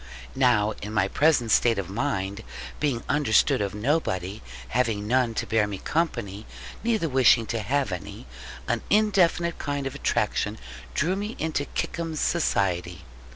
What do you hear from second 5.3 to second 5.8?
to bear me